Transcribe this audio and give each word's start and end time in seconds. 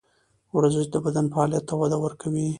ورزش 0.57 0.85
د 0.91 0.95
بدن 1.05 1.25
فعالیت 1.33 1.63
ته 1.69 1.73
وده 1.81 1.97
ورکوي. 2.03 2.47